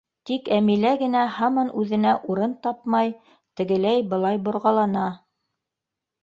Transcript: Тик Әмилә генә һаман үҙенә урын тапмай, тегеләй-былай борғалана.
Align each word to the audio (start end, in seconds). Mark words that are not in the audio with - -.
Тик 0.27 0.47
Әмилә 0.53 0.93
генә 1.01 1.25
һаман 1.35 1.69
үҙенә 1.81 2.13
урын 2.35 2.55
тапмай, 2.69 3.13
тегеләй-былай 3.61 4.41
борғалана. 4.49 5.05